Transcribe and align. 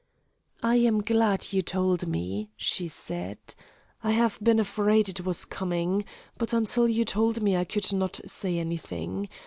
"I 0.63 0.77
am 0.77 1.03
glad 1.03 1.53
you 1.53 1.61
told 1.61 2.07
me," 2.07 2.49
she 2.57 2.87
said. 2.87 3.37
"I 4.03 4.09
have 4.09 4.39
been 4.41 4.59
afraid 4.59 5.09
it 5.09 5.23
was 5.23 5.45
coming. 5.45 6.05
But 6.39 6.53
until 6.53 6.87
you 6.87 7.05
told 7.05 7.43
me 7.43 7.55
I 7.55 7.65
could 7.65 7.93
not 7.93 8.19
say 8.25 8.57
anything. 8.57 9.29